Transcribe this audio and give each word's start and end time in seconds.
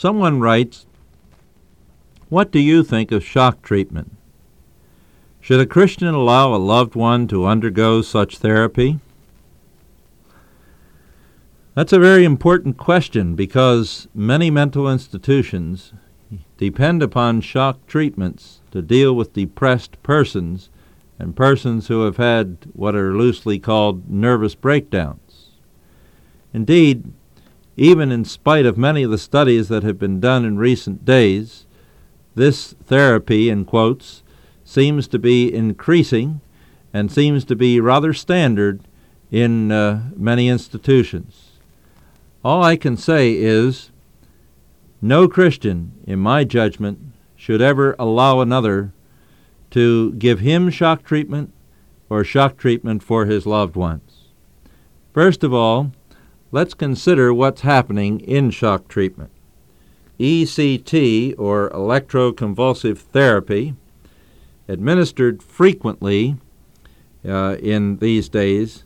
Someone 0.00 0.40
writes, 0.40 0.86
What 2.30 2.50
do 2.50 2.58
you 2.58 2.82
think 2.82 3.12
of 3.12 3.22
shock 3.22 3.60
treatment? 3.60 4.16
Should 5.42 5.60
a 5.60 5.66
Christian 5.66 6.14
allow 6.14 6.54
a 6.54 6.56
loved 6.56 6.94
one 6.94 7.28
to 7.28 7.44
undergo 7.44 8.00
such 8.00 8.38
therapy? 8.38 8.98
That's 11.74 11.92
a 11.92 11.98
very 11.98 12.24
important 12.24 12.78
question 12.78 13.34
because 13.34 14.08
many 14.14 14.50
mental 14.50 14.90
institutions 14.90 15.92
depend 16.56 17.02
upon 17.02 17.42
shock 17.42 17.86
treatments 17.86 18.62
to 18.70 18.80
deal 18.80 19.14
with 19.14 19.34
depressed 19.34 20.02
persons 20.02 20.70
and 21.18 21.36
persons 21.36 21.88
who 21.88 22.04
have 22.06 22.16
had 22.16 22.56
what 22.72 22.94
are 22.94 23.12
loosely 23.14 23.58
called 23.58 24.08
nervous 24.08 24.54
breakdowns. 24.54 25.50
Indeed, 26.54 27.12
even 27.80 28.12
in 28.12 28.26
spite 28.26 28.66
of 28.66 28.76
many 28.76 29.02
of 29.02 29.10
the 29.10 29.16
studies 29.16 29.68
that 29.68 29.82
have 29.82 29.98
been 29.98 30.20
done 30.20 30.44
in 30.44 30.58
recent 30.58 31.02
days, 31.02 31.64
this 32.34 32.74
therapy, 32.84 33.48
in 33.48 33.64
quotes, 33.64 34.22
seems 34.62 35.08
to 35.08 35.18
be 35.18 35.50
increasing 35.50 36.42
and 36.92 37.10
seems 37.10 37.42
to 37.42 37.56
be 37.56 37.80
rather 37.80 38.12
standard 38.12 38.82
in 39.30 39.72
uh, 39.72 40.10
many 40.14 40.46
institutions. 40.46 41.52
All 42.44 42.62
I 42.62 42.76
can 42.76 42.98
say 42.98 43.32
is 43.32 43.90
no 45.00 45.26
Christian, 45.26 45.92
in 46.06 46.18
my 46.18 46.44
judgment, 46.44 46.98
should 47.34 47.62
ever 47.62 47.96
allow 47.98 48.40
another 48.40 48.92
to 49.70 50.12
give 50.12 50.40
him 50.40 50.68
shock 50.68 51.02
treatment 51.02 51.50
or 52.10 52.24
shock 52.24 52.58
treatment 52.58 53.02
for 53.02 53.24
his 53.24 53.46
loved 53.46 53.74
ones. 53.74 54.28
First 55.14 55.42
of 55.42 55.54
all, 55.54 55.92
let's 56.52 56.74
consider 56.74 57.32
what's 57.32 57.60
happening 57.62 58.20
in 58.20 58.50
shock 58.50 58.88
treatment. 58.88 59.30
ECT, 60.18 61.34
or 61.38 61.70
electroconvulsive 61.70 62.98
therapy, 62.98 63.74
administered 64.68 65.42
frequently 65.42 66.36
uh, 67.26 67.56
in 67.60 67.96
these 67.98 68.28
days, 68.28 68.84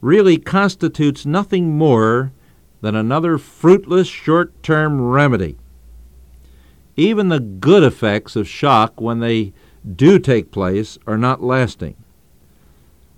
really 0.00 0.38
constitutes 0.38 1.26
nothing 1.26 1.76
more 1.76 2.32
than 2.80 2.96
another 2.96 3.38
fruitless 3.38 4.08
short 4.08 4.62
term 4.62 5.00
remedy. 5.00 5.56
Even 6.96 7.28
the 7.28 7.40
good 7.40 7.82
effects 7.82 8.36
of 8.36 8.48
shock, 8.48 9.00
when 9.00 9.20
they 9.20 9.52
do 9.96 10.18
take 10.18 10.50
place, 10.50 10.98
are 11.06 11.18
not 11.18 11.42
lasting. 11.42 11.96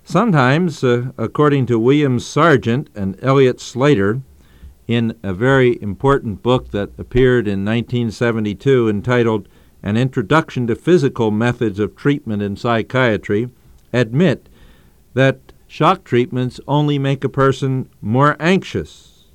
Sometimes, 0.07 0.83
uh, 0.83 1.07
according 1.17 1.65
to 1.65 1.79
William 1.79 2.19
Sargant 2.19 2.89
and 2.93 3.17
Eliot 3.23 3.59
Slater, 3.59 4.21
in 4.87 5.17
a 5.23 5.33
very 5.33 5.81
important 5.81 6.43
book 6.43 6.69
that 6.69 6.91
appeared 6.99 7.47
in 7.47 7.65
1972 7.65 8.87
entitled 8.87 9.47
An 9.81 9.97
Introduction 9.97 10.67
to 10.67 10.75
Physical 10.75 11.31
Methods 11.31 11.79
of 11.79 11.95
Treatment 11.95 12.43
in 12.43 12.55
Psychiatry, 12.55 13.49
admit 13.91 14.47
that 15.15 15.39
shock 15.67 16.03
treatments 16.03 16.59
only 16.67 16.99
make 16.99 17.23
a 17.23 17.29
person 17.29 17.89
more 17.99 18.37
anxious. 18.39 19.25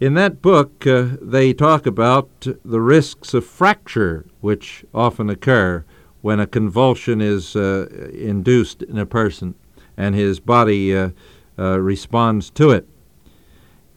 In 0.00 0.14
that 0.14 0.42
book, 0.42 0.84
uh, 0.84 1.10
they 1.22 1.52
talk 1.52 1.86
about 1.86 2.28
the 2.64 2.80
risks 2.80 3.34
of 3.34 3.46
fracture, 3.46 4.26
which 4.40 4.84
often 4.92 5.30
occur 5.30 5.84
when 6.22 6.40
a 6.40 6.46
convulsion 6.46 7.20
is 7.20 7.56
uh, 7.56 7.86
induced 8.12 8.82
in 8.82 8.98
a 8.98 9.06
person 9.06 9.54
and 9.96 10.14
his 10.14 10.40
body 10.40 10.96
uh, 10.96 11.10
uh 11.58 11.78
responds 11.78 12.50
to 12.50 12.70
it. 12.70 12.86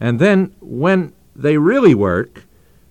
And 0.00 0.18
then, 0.18 0.54
when 0.60 1.12
they 1.34 1.56
really 1.56 1.94
work, 1.94 2.44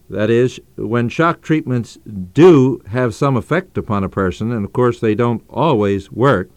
that 0.09 0.30
is, 0.30 0.59
when 0.75 1.09
shock 1.09 1.42
treatments 1.42 1.98
do 2.34 2.81
have 2.88 3.16
some 3.16 3.36
effect 3.36 3.78
upon 3.78 4.03
a 4.03 4.09
person, 4.09 4.52
and 4.52 4.66
of 4.66 4.73
course 4.73 5.00
they 5.00 5.16
don't 5.16 5.44
always 5.50 6.12
work, 6.12 6.50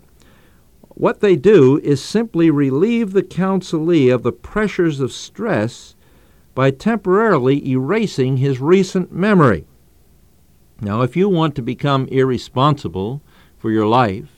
what 0.89 1.21
they 1.21 1.37
do 1.37 1.79
is 1.81 2.03
simply 2.03 2.51
relieve 2.51 3.13
the 3.13 3.23
counselee 3.23 4.13
of 4.13 4.23
the 4.23 4.33
pressures 4.33 5.01
of 5.01 5.13
stress 5.13 5.95
by 6.55 6.71
temporarily 6.71 7.69
erasing 7.69 8.39
his 8.39 8.61
recent 8.61 9.13
memory. 9.13 9.67
Now, 10.81 11.01
if 11.01 11.17
you 11.17 11.29
want 11.29 11.55
to 11.55 11.63
become 11.63 12.07
irresponsible 12.09 13.23
for 13.57 13.71
your 13.71 13.87
life, 13.87 14.29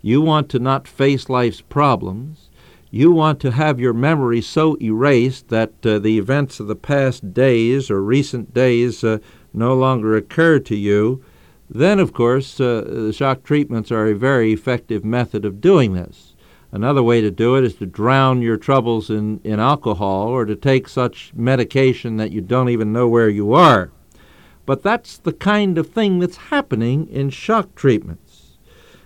you 0.00 0.20
want 0.20 0.48
to 0.50 0.60
not 0.60 0.86
face 0.86 1.28
life's 1.28 1.60
problems, 1.60 2.50
you 2.90 3.10
want 3.10 3.40
to 3.40 3.50
have 3.50 3.80
your 3.80 3.92
memory 3.92 4.40
so 4.42 4.76
erased 4.80 5.48
that 5.48 5.72
uh, 5.84 5.98
the 5.98 6.18
events 6.18 6.60
of 6.60 6.66
the 6.68 6.76
past 6.76 7.32
days 7.32 7.90
or 7.90 8.02
recent 8.02 8.52
days 8.54 9.02
uh, 9.02 9.18
no 9.52 9.74
longer 9.74 10.14
occur 10.14 10.58
to 10.60 10.76
you, 10.76 11.24
then, 11.68 11.98
of 11.98 12.12
course, 12.12 12.60
uh, 12.60 13.10
shock 13.12 13.42
treatments 13.42 13.90
are 13.90 14.06
a 14.06 14.14
very 14.14 14.52
effective 14.52 15.04
method 15.04 15.44
of 15.44 15.60
doing 15.60 15.94
this. 15.94 16.36
Another 16.70 17.02
way 17.02 17.20
to 17.20 17.30
do 17.30 17.56
it 17.56 17.64
is 17.64 17.74
to 17.76 17.86
drown 17.86 18.40
your 18.40 18.56
troubles 18.56 19.10
in, 19.10 19.40
in 19.42 19.58
alcohol 19.58 20.28
or 20.28 20.44
to 20.44 20.54
take 20.54 20.86
such 20.86 21.32
medication 21.34 22.18
that 22.18 22.30
you 22.30 22.40
don't 22.40 22.68
even 22.68 22.92
know 22.92 23.08
where 23.08 23.28
you 23.28 23.52
are. 23.52 23.90
But 24.64 24.82
that's 24.82 25.18
the 25.18 25.32
kind 25.32 25.78
of 25.78 25.88
thing 25.88 26.18
that's 26.18 26.36
happening 26.36 27.08
in 27.08 27.30
shock 27.30 27.74
treatments. 27.74 28.58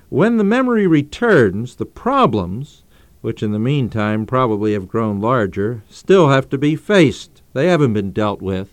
When 0.08 0.36
the 0.36 0.44
memory 0.44 0.86
returns, 0.86 1.76
the 1.76 1.86
problems, 1.86 2.84
which 3.22 3.42
in 3.42 3.52
the 3.52 3.58
meantime 3.58 4.26
probably 4.26 4.72
have 4.74 4.86
grown 4.86 5.20
larger, 5.20 5.82
still 5.90 6.28
have 6.28 6.48
to 6.50 6.58
be 6.58 6.76
faced. 6.76 7.42
They 7.54 7.66
haven't 7.66 7.94
been 7.94 8.12
dealt 8.12 8.40
with. 8.40 8.68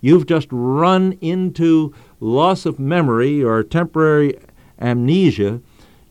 You've 0.00 0.26
just 0.26 0.48
run 0.50 1.18
into 1.20 1.92
loss 2.20 2.66
of 2.66 2.78
memory 2.78 3.42
or 3.42 3.62
temporary 3.62 4.38
amnesia 4.78 5.60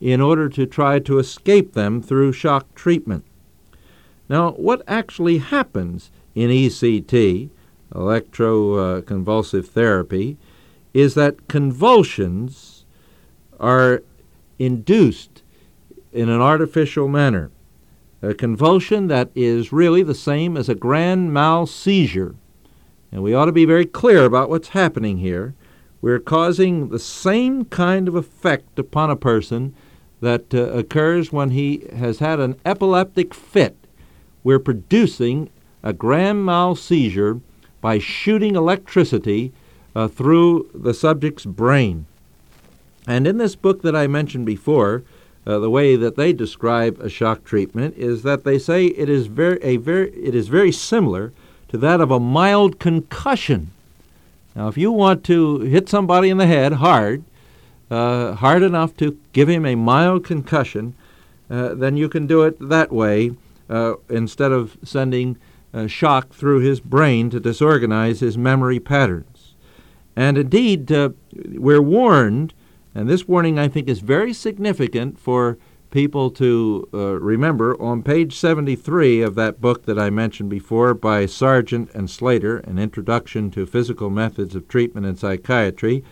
in 0.02 0.19
order 0.19 0.50
to 0.50 0.66
try 0.66 1.00
to 1.00 1.19
escape 1.19 1.74
them 1.74 2.02
through 2.02 2.34
shock 2.34 2.74
treatment. 2.75 3.24
Now, 4.28 4.52
what 4.52 4.81
actually 4.88 5.38
happens 5.38 6.12
in 6.34 6.50
ECT, 6.50 7.50
electroconvulsive 7.94 9.68
therapy, 9.68 10.38
is 10.94 11.13
that 11.13 11.47
convulsions 11.47 12.85
are 13.59 14.01
induced 14.59 15.44
in 16.12 16.29
an 16.29 16.41
artificial 16.41 17.07
manner. 17.07 17.51
A 18.22 18.34
convulsion 18.34 19.07
that 19.07 19.29
is 19.35 19.74
really 19.74 20.01
the 20.01 20.16
same 20.16 20.57
as 20.57 20.69
a 20.69 20.75
grand 20.75 21.34
mal 21.34 21.68
seizure. 21.68 22.35
And 23.12 23.22
we 23.22 23.34
ought 23.34 23.45
to 23.45 23.51
be 23.51 23.66
very 23.66 23.85
clear 23.85 24.25
about 24.25 24.50
what's 24.50 24.69
happening 24.69 25.18
here. 25.18 25.53
We're 26.01 26.19
causing 26.19 26.90
the 26.90 27.00
same 27.00 27.66
kind 27.66 28.07
of 28.07 28.16
effect 28.16 28.79
upon 28.79 29.09
a 29.09 29.16
person 29.16 29.75
that 30.22 30.53
uh, 30.53 30.63
occurs 30.72 31.31
when 31.31 31.51
he 31.51 31.84
has 31.95 32.19
had 32.19 32.40
an 32.40 32.56
epileptic 32.66 33.34
fit. 33.34 33.75
We're 34.44 34.59
producing 34.59 35.50
a 35.84 35.94
grand 35.94 36.45
mal 36.45 36.75
seizure 36.75 37.41
by 37.85 38.00
shooting 38.00 38.56
electricity 38.56 39.53
uh, 39.96 40.07
through 40.07 40.68
the 40.73 40.91
subject's 40.91 41.46
brain. 41.46 42.07
And 43.06 43.28
in 43.28 43.38
this 43.38 43.56
book 43.56 43.84
that 43.84 43.96
I 43.96 44.07
mentioned 44.07 44.47
before, 44.47 45.03
uh, 45.46 45.59
the 45.59 45.69
way 45.69 45.95
that 45.95 46.16
they 46.16 46.34
describe 46.34 47.00
a 47.00 47.09
shock 47.09 47.44
treatment 47.44 47.95
is 47.95 48.24
that 48.24 48.44
they 48.44 48.57
say 48.57 48.88
it 48.88 49.07
is 49.07 49.28
very, 49.28 49.62
a 49.62 49.78
very, 49.78 50.09
it 50.16 50.34
is 50.34 50.47
very 50.47 50.72
similar 50.72 51.31
to 51.68 51.78
that 51.78 52.01
of 52.01 52.09
a 52.09 52.19
mild 52.19 52.79
concussion. 52.79 53.69
Now, 54.56 54.68
if 54.68 54.79
you 54.79 54.91
want 54.91 55.24
to 55.25 55.59
hit 55.59 55.88
somebody 55.88 56.31
in 56.31 56.40
the 56.40 56.47
head 56.47 56.74
hard, 56.74 57.24
uh, 57.91 58.34
hard 58.34 58.63
enough 58.63 58.97
to 58.97 59.16
give 59.31 59.47
him 59.47 59.63
a 59.63 59.75
mild 59.75 60.25
concussion, 60.25 60.95
uh, 61.51 61.75
then 61.75 61.97
you 61.97 62.09
can 62.09 62.25
do 62.25 62.41
it 62.41 62.57
that 62.68 62.91
way 62.91 63.34
uh, 63.69 63.94
instead 64.09 64.51
of 64.51 64.75
sending 64.84 65.38
shock 65.88 66.34
through 66.34 66.59
his 66.59 66.80
brain 66.80 67.30
to 67.30 67.40
disorganize 67.40 68.19
his 68.19 68.38
memory 68.38 68.80
patterns. 68.80 69.56
And 70.16 70.38
indeed, 70.38 70.92
uh, 70.92 71.10
we're 71.33 71.81
warned, 71.81 72.54
and 72.94 73.10
this 73.10 73.27
warning 73.27 73.60
I 73.60 73.68
think 73.68 73.89
is 73.89 74.00
very 74.00 74.33
significant 74.33 75.19
for 75.19 75.57
people 75.92 76.30
to 76.31 76.88
uh, 76.94 77.19
remember. 77.19 77.81
On 77.81 78.04
page 78.04 78.36
73 78.38 79.22
of 79.22 79.36
that 79.36 79.62
book 79.62 79.86
that 79.86 80.00
I 80.00 80.10
mentioned 80.10 80.50
before 80.50 80.94
by 80.94 81.25
Sargant 81.25 81.94
and 81.94 82.10
Slater, 82.10 82.57
An 82.57 82.80
Introduction 82.80 83.51
to 83.51 83.66
Physical 83.66 84.10
Methods 84.10 84.56
of 84.56 84.68
Treatment 84.68 85.06
in 85.06 85.16
Psychiatry, 85.16 86.04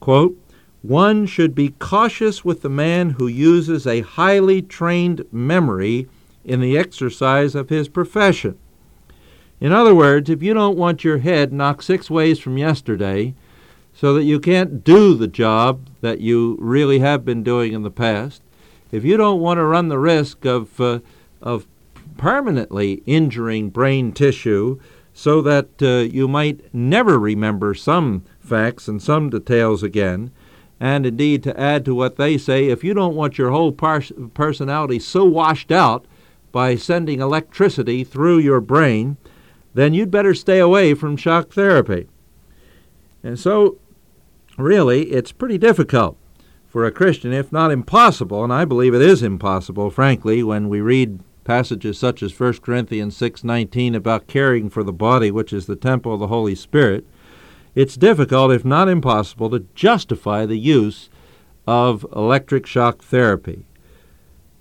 quote, 0.00 0.38
one 0.82 1.26
should 1.26 1.54
be 1.54 1.70
cautious 1.78 2.44
with 2.44 2.62
the 2.62 2.68
man 2.68 3.10
who 3.10 3.28
uses 3.28 3.86
a 3.86 4.00
highly 4.00 4.60
trained 4.60 5.24
memory 5.30 6.08
in 6.44 6.60
the 6.60 6.76
exercise 6.76 7.54
of 7.54 7.68
his 7.68 7.88
profession. 7.88 8.58
In 9.62 9.72
other 9.72 9.94
words, 9.94 10.28
if 10.28 10.42
you 10.42 10.54
don't 10.54 10.76
want 10.76 11.04
your 11.04 11.18
head 11.18 11.52
knocked 11.52 11.84
six 11.84 12.10
ways 12.10 12.40
from 12.40 12.58
yesterday 12.58 13.32
so 13.94 14.12
that 14.14 14.24
you 14.24 14.40
can't 14.40 14.82
do 14.82 15.14
the 15.14 15.28
job 15.28 15.86
that 16.00 16.20
you 16.20 16.56
really 16.60 16.98
have 16.98 17.24
been 17.24 17.44
doing 17.44 17.72
in 17.72 17.82
the 17.82 17.90
past, 17.90 18.42
if 18.90 19.04
you 19.04 19.16
don't 19.16 19.38
want 19.38 19.58
to 19.58 19.64
run 19.64 19.86
the 19.86 20.00
risk 20.00 20.44
of, 20.44 20.80
uh, 20.80 20.98
of 21.40 21.68
permanently 22.16 23.04
injuring 23.06 23.70
brain 23.70 24.10
tissue 24.10 24.80
so 25.14 25.40
that 25.42 25.80
uh, 25.80 26.10
you 26.12 26.26
might 26.26 26.74
never 26.74 27.16
remember 27.16 27.72
some 27.72 28.24
facts 28.40 28.88
and 28.88 29.00
some 29.00 29.30
details 29.30 29.84
again. 29.84 30.32
And 30.80 31.06
indeed, 31.06 31.44
to 31.44 31.60
add 31.60 31.84
to 31.84 31.94
what 31.94 32.16
they 32.16 32.36
say, 32.36 32.66
if 32.66 32.82
you 32.82 32.94
don't 32.94 33.14
want 33.14 33.38
your 33.38 33.52
whole 33.52 33.70
personality 33.70 34.98
so 34.98 35.24
washed 35.24 35.70
out 35.70 36.04
by 36.50 36.74
sending 36.74 37.20
electricity 37.20 38.02
through 38.02 38.38
your 38.38 38.60
brain, 38.60 39.18
then 39.74 39.94
you'd 39.94 40.10
better 40.10 40.34
stay 40.34 40.58
away 40.58 40.94
from 40.94 41.16
shock 41.16 41.50
therapy. 41.50 42.08
And 43.22 43.38
so, 43.38 43.78
really, 44.58 45.12
it's 45.12 45.32
pretty 45.32 45.58
difficult 45.58 46.16
for 46.66 46.84
a 46.84 46.90
Christian, 46.90 47.32
if 47.32 47.52
not 47.52 47.70
impossible, 47.70 48.42
and 48.42 48.52
I 48.52 48.64
believe 48.64 48.94
it 48.94 49.02
is 49.02 49.22
impossible, 49.22 49.90
frankly, 49.90 50.42
when 50.42 50.68
we 50.68 50.80
read 50.80 51.20
passages 51.44 51.98
such 51.98 52.22
as 52.22 52.32
1 52.32 52.62
Corinthians 52.62 53.16
6:19 53.16 53.94
about 53.94 54.26
caring 54.26 54.70
for 54.70 54.82
the 54.82 54.92
body, 54.92 55.30
which 55.30 55.52
is 55.52 55.66
the 55.66 55.76
temple 55.76 56.14
of 56.14 56.20
the 56.20 56.28
Holy 56.28 56.54
Spirit. 56.54 57.04
It's 57.74 57.96
difficult, 57.96 58.52
if 58.52 58.64
not 58.64 58.88
impossible, 58.88 59.50
to 59.50 59.66
justify 59.74 60.46
the 60.46 60.58
use 60.58 61.08
of 61.66 62.06
electric 62.14 62.66
shock 62.66 63.02
therapy. 63.02 63.64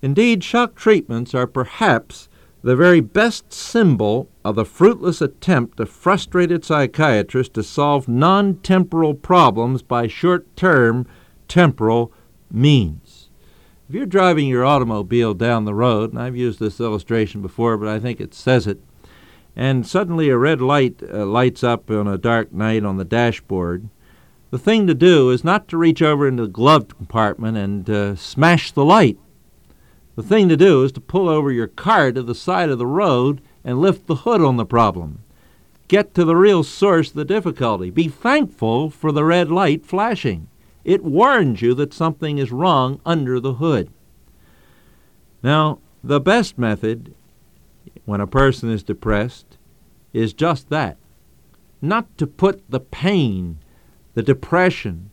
Indeed, 0.02 0.44
shock 0.44 0.76
treatments 0.76 1.36
are 1.36 1.48
perhaps 1.48 2.30
the 2.64 2.76
very 2.76 3.00
best 3.00 3.52
symbol 3.52 4.30
of 4.46 4.56
the 4.56 4.66
fruitless 4.66 5.22
attempt 5.22 5.80
of 5.80 5.90
frustrated 5.90 6.64
psychiatrists 6.64 7.54
to 7.54 7.64
solve 7.64 8.08
non 8.08 8.56
temporal 8.58 9.14
problems 9.14 9.82
by 9.82 10.08
short 10.08 10.56
term 10.56 11.08
temporal 11.48 12.14
means. 12.52 13.30
If 13.90 13.96
you're 13.96 14.06
driving 14.06 14.48
your 14.48 14.64
automobile 14.64 15.34
down 15.34 15.66
the 15.66 15.74
road, 15.74 16.12
and 16.12 16.22
I've 16.22 16.36
used 16.36 16.60
this 16.60 16.80
illustration 16.80 17.42
before, 17.42 17.78
but 17.78 17.90
I 17.90 18.00
think 18.00 18.22
it 18.22 18.34
says 18.34 18.68
it, 18.68 18.80
and 19.56 19.86
suddenly 19.86 20.30
a 20.30 20.38
red 20.38 20.62
light 20.62 21.02
uh, 21.04 21.26
lights 21.26 21.64
up 21.64 21.90
on 21.90 22.08
a 22.08 22.18
dark 22.18 22.54
night 22.54 22.86
on 22.86 22.98
the 22.98 23.04
dashboard, 23.04 23.90
the 24.50 24.60
thing 24.60 24.86
to 24.88 24.94
do 24.94 25.30
is 25.30 25.44
not 25.44 25.68
to 25.70 25.78
reach 25.78 26.02
over 26.02 26.28
into 26.28 26.44
the 26.44 26.50
glove 26.50 26.88
compartment 26.90 27.58
and 27.58 27.90
uh, 27.90 28.16
smash 28.16 28.72
the 28.72 28.86
light. 28.86 29.18
The 30.16 30.24
thing 30.24 30.50
to 30.50 30.58
do 30.58 30.84
is 30.84 30.92
to 30.94 31.02
pull 31.02 31.30
over 31.30 31.52
your 31.52 31.68
car 31.68 32.12
to 32.12 32.24
the 32.24 32.36
side 32.36 32.70
of 32.70 32.78
the 32.78 32.88
road 32.88 33.42
and 33.64 33.82
lift 33.82 34.08
the 34.08 34.16
hood 34.16 34.42
on 34.42 34.58
the 34.58 34.66
problem. 34.66 35.24
Get 35.88 36.14
to 36.16 36.26
the 36.26 36.36
real 36.36 36.64
source 36.64 37.10
of 37.10 37.16
the 37.16 37.26
difficulty. 37.26 37.90
Be 37.90 38.08
thankful 38.08 38.90
for 38.90 39.12
the 39.12 39.24
red 39.24 39.52
light 39.52 39.86
flashing. 39.86 40.48
It 40.84 41.04
warns 41.04 41.62
you 41.62 41.74
that 41.76 41.94
something 41.94 42.38
is 42.38 42.52
wrong 42.52 43.00
under 43.06 43.40
the 43.40 43.56
hood. 43.56 43.90
Now, 45.44 45.80
the 46.04 46.20
best 46.20 46.58
method 46.58 47.14
when 48.06 48.22
a 48.22 48.28
person 48.28 48.72
is 48.72 48.84
depressed 48.84 49.58
is 50.14 50.34
just 50.34 50.70
that 50.70 50.98
not 51.82 52.18
to 52.18 52.28
put 52.28 52.70
the 52.70 52.80
pain, 52.80 53.58
the 54.14 54.24
depression, 54.24 55.11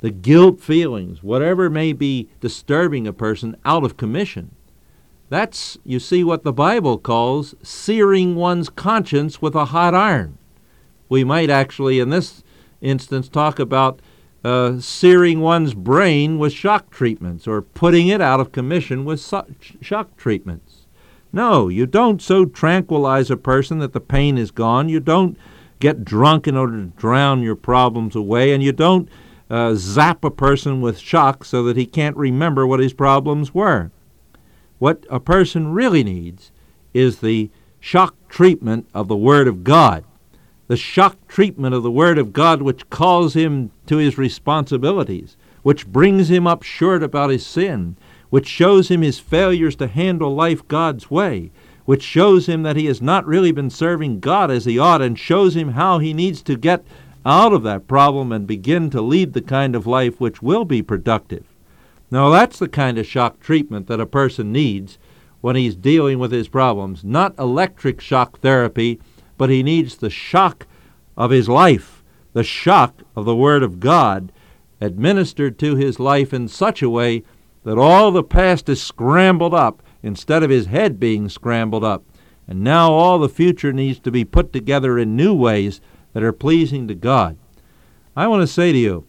the 0.00 0.10
guilt 0.10 0.60
feelings, 0.60 1.22
whatever 1.22 1.70
may 1.70 1.92
be 1.92 2.28
disturbing 2.40 3.06
a 3.06 3.12
person, 3.12 3.56
out 3.64 3.84
of 3.84 3.96
commission. 3.96 4.54
That's, 5.28 5.78
you 5.84 6.00
see, 6.00 6.24
what 6.24 6.42
the 6.42 6.52
Bible 6.52 6.98
calls 6.98 7.54
searing 7.62 8.34
one's 8.34 8.68
conscience 8.68 9.40
with 9.40 9.54
a 9.54 9.66
hot 9.66 9.94
iron. 9.94 10.38
We 11.08 11.22
might 11.22 11.50
actually, 11.50 12.00
in 12.00 12.10
this 12.10 12.42
instance, 12.80 13.28
talk 13.28 13.58
about 13.58 14.00
uh, 14.42 14.80
searing 14.80 15.40
one's 15.40 15.74
brain 15.74 16.38
with 16.38 16.52
shock 16.52 16.90
treatments 16.90 17.46
or 17.46 17.62
putting 17.62 18.08
it 18.08 18.20
out 18.20 18.40
of 18.40 18.52
commission 18.52 19.04
with 19.04 19.20
shock 19.80 20.16
treatments. 20.16 20.86
No, 21.32 21.68
you 21.68 21.86
don't 21.86 22.20
so 22.20 22.44
tranquilize 22.44 23.30
a 23.30 23.36
person 23.36 23.78
that 23.78 23.92
the 23.92 24.00
pain 24.00 24.36
is 24.36 24.50
gone. 24.50 24.88
You 24.88 24.98
don't 24.98 25.38
get 25.78 26.04
drunk 26.04 26.48
in 26.48 26.56
order 26.56 26.78
to 26.78 26.86
drown 26.86 27.42
your 27.42 27.54
problems 27.54 28.16
away, 28.16 28.52
and 28.52 28.62
you 28.62 28.72
don't 28.72 29.08
uh, 29.50 29.74
zap 29.74 30.24
a 30.24 30.30
person 30.30 30.80
with 30.80 30.98
shock 30.98 31.44
so 31.44 31.62
that 31.64 31.76
he 31.76 31.86
can't 31.86 32.16
remember 32.16 32.66
what 32.66 32.80
his 32.80 32.92
problems 32.92 33.52
were. 33.52 33.90
What 34.78 35.04
a 35.10 35.20
person 35.20 35.72
really 35.72 36.04
needs 36.04 36.52
is 36.94 37.18
the 37.18 37.50
shock 37.80 38.14
treatment 38.28 38.88
of 38.94 39.08
the 39.08 39.16
Word 39.16 39.48
of 39.48 39.64
God 39.64 40.04
the 40.70 40.76
shock 40.76 41.16
treatment 41.26 41.74
of 41.74 41.82
the 41.82 41.90
Word 41.90 42.16
of 42.16 42.32
God, 42.32 42.62
which 42.62 42.88
calls 42.90 43.34
him 43.34 43.72
to 43.86 43.96
his 43.96 44.16
responsibilities, 44.16 45.36
which 45.64 45.84
brings 45.84 46.30
him 46.30 46.46
up 46.46 46.62
short 46.62 47.02
about 47.02 47.30
his 47.30 47.44
sin, 47.44 47.96
which 48.28 48.46
shows 48.46 48.86
him 48.88 49.02
his 49.02 49.18
failures 49.18 49.74
to 49.74 49.88
handle 49.88 50.32
life 50.32 50.68
God's 50.68 51.10
way, 51.10 51.50
which 51.86 52.04
shows 52.04 52.48
him 52.48 52.62
that 52.62 52.76
he 52.76 52.86
has 52.86 53.02
not 53.02 53.26
really 53.26 53.50
been 53.50 53.68
serving 53.68 54.20
God 54.20 54.48
as 54.48 54.64
he 54.64 54.78
ought, 54.78 55.02
and 55.02 55.18
shows 55.18 55.56
him 55.56 55.70
how 55.70 55.98
he 55.98 56.14
needs 56.14 56.40
to 56.42 56.54
get 56.54 56.84
out 57.24 57.52
of 57.52 57.62
that 57.62 57.86
problem 57.86 58.32
and 58.32 58.46
begin 58.46 58.90
to 58.90 59.00
lead 59.00 59.32
the 59.32 59.42
kind 59.42 59.76
of 59.76 59.86
life 59.86 60.20
which 60.20 60.42
will 60.42 60.64
be 60.64 60.82
productive. 60.82 61.44
Now, 62.10 62.30
that's 62.30 62.58
the 62.58 62.68
kind 62.68 62.98
of 62.98 63.06
shock 63.06 63.40
treatment 63.40 63.86
that 63.86 64.00
a 64.00 64.06
person 64.06 64.52
needs 64.52 64.98
when 65.40 65.56
he's 65.56 65.76
dealing 65.76 66.18
with 66.18 66.32
his 66.32 66.48
problems, 66.48 67.04
not 67.04 67.38
electric 67.38 68.00
shock 68.00 68.40
therapy 68.40 69.00
but 69.40 69.48
he 69.48 69.62
needs 69.62 69.96
the 69.96 70.10
shock 70.10 70.66
of 71.16 71.30
his 71.30 71.48
life, 71.48 72.04
the 72.34 72.44
shock 72.44 73.00
of 73.16 73.24
the 73.24 73.34
Word 73.34 73.62
of 73.62 73.80
God, 73.80 74.30
administered 74.82 75.58
to 75.60 75.76
his 75.76 75.98
life 75.98 76.34
in 76.34 76.46
such 76.46 76.82
a 76.82 76.90
way 76.90 77.22
that 77.64 77.78
all 77.78 78.10
the 78.10 78.22
past 78.22 78.68
is 78.68 78.82
scrambled 78.82 79.54
up 79.54 79.82
instead 80.02 80.42
of 80.42 80.50
his 80.50 80.66
head 80.66 81.00
being 81.00 81.30
scrambled 81.30 81.82
up. 81.82 82.04
And 82.46 82.60
now 82.60 82.92
all 82.92 83.18
the 83.18 83.30
future 83.30 83.72
needs 83.72 83.98
to 84.00 84.10
be 84.10 84.26
put 84.26 84.52
together 84.52 84.98
in 84.98 85.16
new 85.16 85.34
ways 85.34 85.80
that 86.12 86.22
are 86.22 86.32
pleasing 86.32 86.88
to 86.88 86.94
God. 86.94 87.36
I 88.16 88.26
want 88.26 88.42
to 88.42 88.46
say 88.46 88.72
to 88.72 88.78
you, 88.78 89.06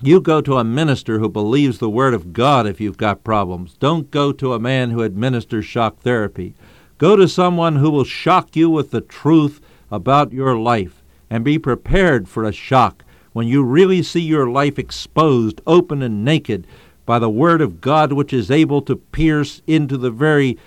you 0.00 0.20
go 0.20 0.40
to 0.40 0.58
a 0.58 0.64
minister 0.64 1.18
who 1.18 1.28
believes 1.28 1.78
the 1.78 1.90
Word 1.90 2.12
of 2.12 2.32
God 2.32 2.66
if 2.66 2.80
you've 2.80 2.96
got 2.96 3.24
problems. 3.24 3.74
Don't 3.74 4.10
go 4.10 4.32
to 4.32 4.52
a 4.52 4.58
man 4.58 4.90
who 4.90 5.04
administers 5.04 5.64
shock 5.64 6.00
therapy. 6.00 6.54
Go 6.98 7.14
to 7.14 7.28
someone 7.28 7.76
who 7.76 7.90
will 7.90 8.04
shock 8.04 8.56
you 8.56 8.68
with 8.68 8.90
the 8.90 9.00
truth 9.00 9.60
about 9.90 10.32
your 10.32 10.56
life 10.56 11.02
and 11.30 11.44
be 11.44 11.58
prepared 11.58 12.28
for 12.28 12.44
a 12.44 12.52
shock 12.52 13.04
when 13.32 13.46
you 13.46 13.62
really 13.62 14.02
see 14.02 14.20
your 14.20 14.50
life 14.50 14.78
exposed, 14.78 15.60
open 15.66 16.02
and 16.02 16.24
naked 16.24 16.66
by 17.06 17.18
the 17.18 17.30
Word 17.30 17.60
of 17.60 17.80
God, 17.80 18.12
which 18.12 18.32
is 18.32 18.50
able 18.50 18.82
to 18.82 18.96
pierce 18.96 19.62
into 19.66 19.96
the 19.96 20.10
very 20.10 20.58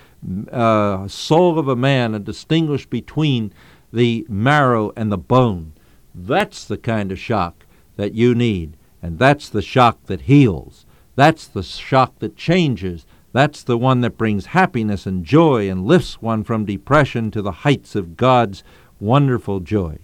uh, 0.50 1.06
soul 1.08 1.58
of 1.58 1.68
a 1.68 1.76
man 1.76 2.14
and 2.14 2.24
distinguish 2.24 2.86
between 2.86 3.52
the 3.92 4.26
marrow 4.28 4.92
and 4.96 5.10
the 5.10 5.18
bone. 5.18 5.72
That's 6.14 6.64
the 6.64 6.78
kind 6.78 7.12
of 7.12 7.18
shock 7.18 7.66
that 7.96 8.14
you 8.14 8.34
need, 8.34 8.76
and 9.02 9.18
that's 9.18 9.48
the 9.48 9.62
shock 9.62 10.04
that 10.06 10.22
heals. 10.22 10.86
That's 11.14 11.46
the 11.46 11.62
shock 11.62 12.18
that 12.18 12.36
changes. 12.36 13.06
That's 13.32 13.62
the 13.62 13.78
one 13.78 14.00
that 14.02 14.18
brings 14.18 14.46
happiness 14.46 15.06
and 15.06 15.24
joy 15.24 15.68
and 15.68 15.86
lifts 15.86 16.22
one 16.22 16.44
from 16.44 16.64
depression 16.64 17.30
to 17.32 17.42
the 17.42 17.52
heights 17.52 17.94
of 17.94 18.16
God's 18.16 18.62
wonderful 19.00 19.60
joy. 19.60 19.98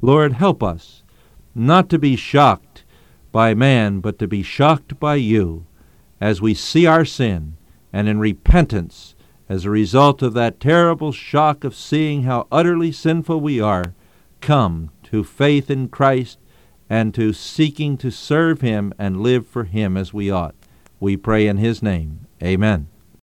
Lord, 0.00 0.34
help 0.34 0.62
us 0.62 1.02
not 1.54 1.88
to 1.90 1.98
be 1.98 2.16
shocked 2.16 2.84
by 3.32 3.54
man, 3.54 4.00
but 4.00 4.18
to 4.18 4.28
be 4.28 4.42
shocked 4.42 4.98
by 4.98 5.16
you 5.16 5.66
as 6.20 6.40
we 6.40 6.54
see 6.54 6.86
our 6.86 7.04
sin 7.04 7.56
and 7.92 8.08
in 8.08 8.18
repentance 8.18 9.13
as 9.54 9.64
a 9.64 9.70
result 9.70 10.20
of 10.20 10.34
that 10.34 10.58
terrible 10.58 11.12
shock 11.12 11.62
of 11.62 11.76
seeing 11.76 12.24
how 12.24 12.44
utterly 12.50 12.90
sinful 12.90 13.40
we 13.40 13.60
are, 13.60 13.94
come 14.40 14.90
to 15.04 15.22
faith 15.22 15.70
in 15.70 15.88
Christ 15.88 16.40
and 16.90 17.14
to 17.14 17.32
seeking 17.32 17.96
to 17.98 18.10
serve 18.10 18.62
Him 18.62 18.92
and 18.98 19.20
live 19.20 19.46
for 19.46 19.62
Him 19.62 19.96
as 19.96 20.12
we 20.12 20.28
ought. 20.28 20.56
We 20.98 21.16
pray 21.16 21.46
in 21.46 21.58
His 21.58 21.84
name. 21.84 22.26
Amen. 22.42 22.88